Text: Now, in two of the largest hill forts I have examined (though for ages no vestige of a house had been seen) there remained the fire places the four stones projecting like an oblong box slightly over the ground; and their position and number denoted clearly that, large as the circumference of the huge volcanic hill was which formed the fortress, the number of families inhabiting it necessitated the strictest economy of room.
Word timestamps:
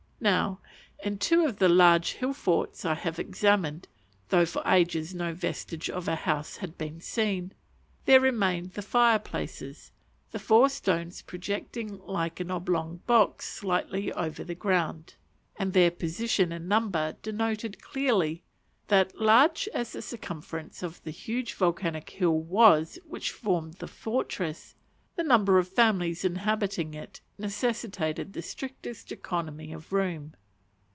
Now, 0.23 0.59
in 1.03 1.17
two 1.17 1.45
of 1.47 1.57
the 1.57 1.67
largest 1.67 2.17
hill 2.17 2.33
forts 2.33 2.85
I 2.85 2.93
have 2.93 3.17
examined 3.17 3.87
(though 4.29 4.45
for 4.45 4.61
ages 4.67 5.15
no 5.15 5.33
vestige 5.33 5.89
of 5.89 6.07
a 6.07 6.15
house 6.15 6.57
had 6.57 6.77
been 6.77 7.01
seen) 7.01 7.53
there 8.05 8.19
remained 8.19 8.73
the 8.73 8.83
fire 8.83 9.17
places 9.17 9.91
the 10.29 10.37
four 10.37 10.69
stones 10.69 11.23
projecting 11.23 11.97
like 12.05 12.39
an 12.39 12.51
oblong 12.51 12.97
box 13.07 13.51
slightly 13.51 14.13
over 14.13 14.43
the 14.43 14.53
ground; 14.53 15.15
and 15.57 15.73
their 15.73 15.89
position 15.89 16.51
and 16.51 16.69
number 16.69 17.15
denoted 17.23 17.81
clearly 17.81 18.43
that, 18.89 19.15
large 19.19 19.67
as 19.73 19.93
the 19.93 20.03
circumference 20.03 20.83
of 20.83 21.01
the 21.03 21.09
huge 21.09 21.55
volcanic 21.55 22.11
hill 22.11 22.37
was 22.37 22.99
which 23.07 23.31
formed 23.31 23.73
the 23.79 23.87
fortress, 23.87 24.75
the 25.17 25.23
number 25.23 25.57
of 25.59 25.67
families 25.67 26.23
inhabiting 26.23 26.93
it 26.93 27.19
necessitated 27.37 28.31
the 28.31 28.41
strictest 28.41 29.11
economy 29.11 29.73
of 29.73 29.91
room. 29.91 30.33